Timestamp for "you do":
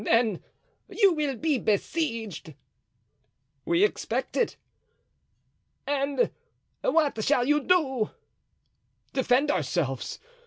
7.45-8.09